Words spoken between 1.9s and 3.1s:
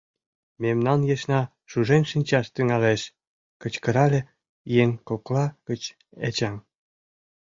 шинчаш тӱҥалеш!—